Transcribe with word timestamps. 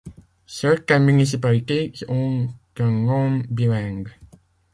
Certaines 0.47 1.05
municipalités 1.05 1.93
ont 2.07 2.47
un 2.79 2.89
nom 2.89 3.43
bilingue. 3.49 4.09